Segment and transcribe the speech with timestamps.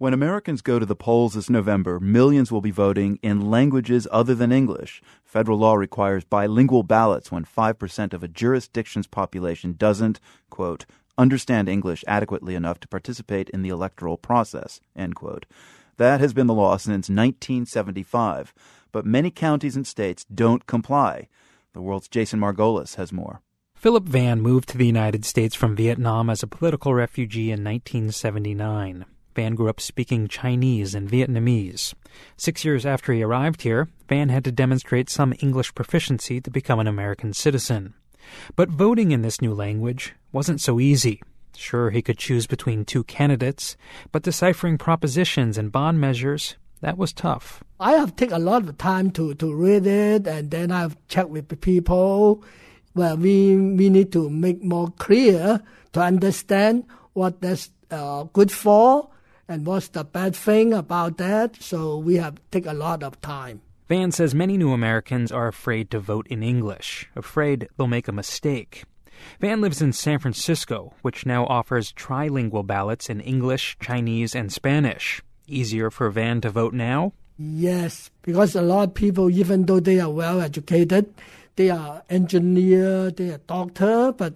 [0.00, 4.34] When Americans go to the polls this November, millions will be voting in languages other
[4.34, 5.02] than English.
[5.26, 10.18] Federal law requires bilingual ballots when 5% of a jurisdiction's population doesn't,
[10.48, 10.86] quote,
[11.18, 15.44] understand English adequately enough to participate in the electoral process, end quote.
[15.98, 18.54] That has been the law since 1975,
[18.92, 21.28] but many counties and states don't comply.
[21.74, 23.42] The world's Jason Margolis has more.
[23.74, 29.04] Philip Van moved to the United States from Vietnam as a political refugee in 1979.
[29.34, 31.94] Van grew up speaking Chinese and Vietnamese.
[32.36, 36.80] Six years after he arrived here, Van had to demonstrate some English proficiency to become
[36.80, 37.94] an American citizen.
[38.56, 41.22] But voting in this new language wasn't so easy.
[41.56, 43.76] Sure, he could choose between two candidates,
[44.12, 47.62] but deciphering propositions and bond measures, that was tough.
[47.78, 51.28] I have taken a lot of time to, to read it, and then I've checked
[51.28, 52.42] with people.
[52.94, 55.60] Well, we, we need to make more clear
[55.92, 59.10] to understand what that's uh, good for
[59.50, 61.56] and what's the bad thing about that.
[61.60, 63.60] So we have take a lot of time.
[63.88, 68.12] Van says many new Americans are afraid to vote in English, afraid they'll make a
[68.12, 68.84] mistake.
[69.40, 75.20] Van lives in San Francisco, which now offers trilingual ballots in English, Chinese, and Spanish.
[75.48, 77.12] Easier for Van to vote now?
[77.36, 81.12] Yes, because a lot of people, even though they are well educated,
[81.56, 84.34] they are engineer, they are doctor, but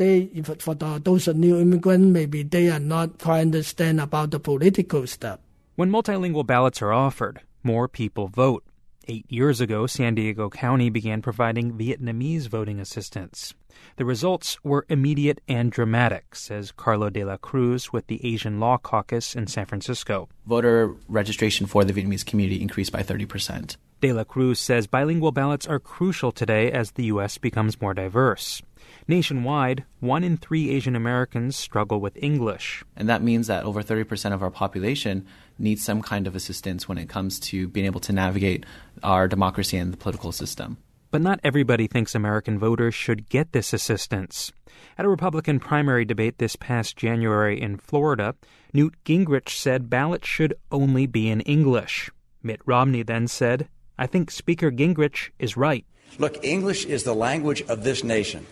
[0.00, 5.06] they for the, those new immigrants, maybe they are not quite understand about the political
[5.06, 5.38] stuff.
[5.76, 8.64] When multilingual ballots are offered, more people vote.
[9.08, 13.54] Eight years ago, San Diego County began providing Vietnamese voting assistance.
[13.96, 18.78] The results were immediate and dramatic, says Carlo de la Cruz with the Asian Law
[18.78, 20.28] Caucus in San Francisco.
[20.46, 23.76] Voter registration for the Vietnamese community increased by 30%.
[24.00, 27.36] De la Cruz says bilingual ballots are crucial today as the U.S.
[27.36, 28.62] becomes more diverse.
[29.08, 32.84] Nationwide, one in three Asian Americans struggle with English.
[32.96, 35.26] And that means that over 30% of our population
[35.58, 38.64] needs some kind of assistance when it comes to being able to navigate
[39.02, 40.78] our democracy and the political system.
[41.10, 44.52] But not everybody thinks American voters should get this assistance.
[44.96, 48.36] At a Republican primary debate this past January in Florida,
[48.72, 52.10] Newt Gingrich said ballots should only be in English.
[52.42, 55.84] Mitt Romney then said, I think Speaker Gingrich is right.
[56.18, 58.46] Look, English is the language of this nation.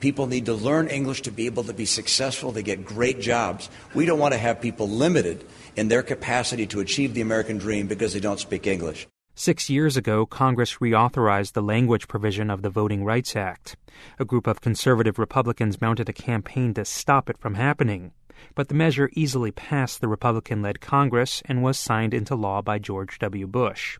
[0.00, 3.70] People need to learn English to be able to be successful, to get great jobs.
[3.94, 5.44] We don't want to have people limited
[5.76, 9.06] in their capacity to achieve the American dream because they don't speak English.
[9.34, 13.76] Six years ago, Congress reauthorized the language provision of the Voting Rights Act.
[14.18, 18.12] A group of conservative Republicans mounted a campaign to stop it from happening.
[18.54, 22.78] But the measure easily passed the Republican led Congress and was signed into law by
[22.78, 23.46] George W.
[23.46, 23.98] Bush.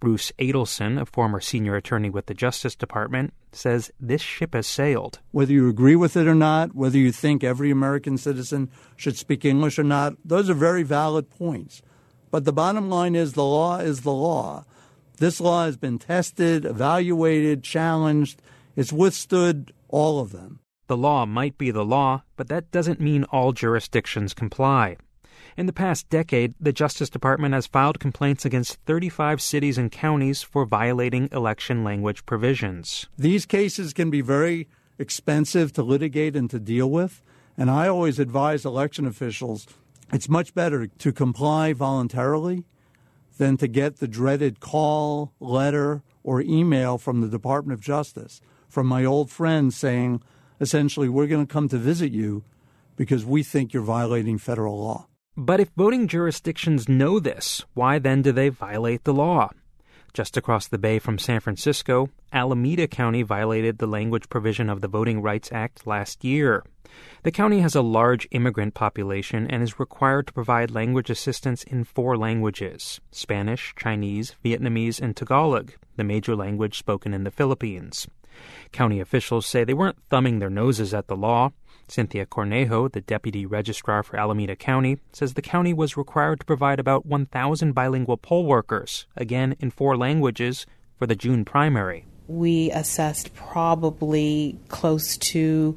[0.00, 5.20] Bruce Adelson, a former senior attorney with the Justice Department, says this ship has sailed.
[5.30, 9.44] Whether you agree with it or not, whether you think every American citizen should speak
[9.44, 11.82] English or not, those are very valid points.
[12.30, 14.64] But the bottom line is the law is the law.
[15.18, 18.42] This law has been tested, evaluated, challenged.
[18.74, 20.60] It's withstood all of them.
[20.88, 24.98] The law might be the law, but that doesn't mean all jurisdictions comply.
[25.56, 30.42] In the past decade, the Justice Department has filed complaints against 35 cities and counties
[30.42, 33.06] for violating election language provisions.
[33.16, 34.68] These cases can be very
[34.98, 37.22] expensive to litigate and to deal with,
[37.56, 39.66] and I always advise election officials
[40.12, 42.64] it's much better to comply voluntarily
[43.38, 48.86] than to get the dreaded call, letter, or email from the Department of Justice from
[48.86, 50.22] my old friend saying,
[50.60, 52.44] essentially, we're going to come to visit you
[52.94, 55.06] because we think you're violating federal law.
[55.38, 59.50] But if voting jurisdictions know this, why then do they violate the law?
[60.14, 64.88] Just across the bay from San Francisco, Alameda County violated the language provision of the
[64.88, 66.64] Voting Rights Act last year.
[67.22, 71.84] The county has a large immigrant population and is required to provide language assistance in
[71.84, 78.08] four languages Spanish, Chinese, Vietnamese, and Tagalog, the major language spoken in the Philippines.
[78.72, 81.52] County officials say they weren't thumbing their noses at the law.
[81.88, 86.80] Cynthia Cornejo, the deputy registrar for Alameda County, says the county was required to provide
[86.80, 90.66] about 1,000 bilingual poll workers, again in four languages,
[90.98, 92.04] for the June primary.
[92.26, 95.76] We assessed probably close to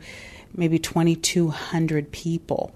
[0.55, 2.73] maybe 2,200 people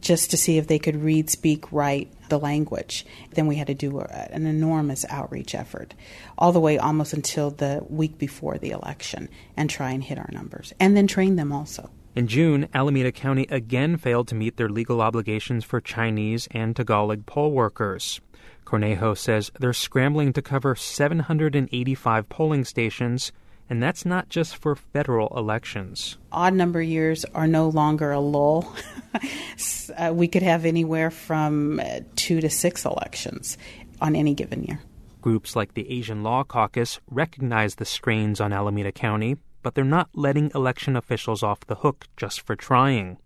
[0.00, 3.04] just to see if they could read, speak, write the language.
[3.32, 5.94] Then we had to do an enormous outreach effort,
[6.38, 10.30] all the way almost until the week before the election, and try and hit our
[10.32, 11.90] numbers, and then train them also.
[12.16, 17.24] In June, Alameda County again failed to meet their legal obligations for Chinese and Tagalog
[17.26, 18.20] poll workers.
[18.64, 23.32] Cornejo says they're scrambling to cover 785 polling stations
[23.70, 26.18] And that's not just for federal elections.
[26.32, 28.74] Odd number years are no longer a lull.
[29.96, 33.56] uh, we could have anywhere from uh, two to six elections
[34.00, 34.80] on any given year.
[35.22, 40.08] Groups like the Asian Law Caucus recognize the strains on Alameda County, but they're not
[40.14, 43.18] letting election officials off the hook just for trying.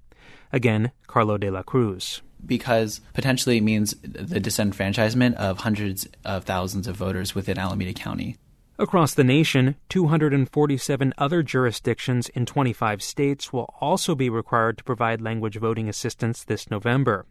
[0.53, 2.21] Again, Carlo de la Cruz.
[2.45, 8.37] Because potentially it means the disenfranchisement of hundreds of thousands of voters within Alameda County.
[8.77, 15.21] Across the nation, 247 other jurisdictions in 25 states will also be required to provide
[15.21, 17.25] language voting assistance this November.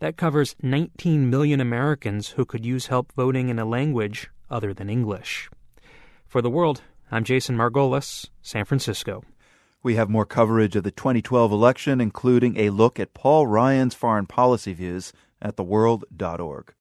[0.00, 4.90] That covers 19 million Americans who could use help voting in a language other than
[4.90, 5.48] English.
[6.26, 6.82] For the world,
[7.12, 9.22] I'm Jason Margolis, San Francisco.
[9.84, 14.26] We have more coverage of the 2012 election, including a look at Paul Ryan's foreign
[14.26, 16.74] policy views at theworld.org.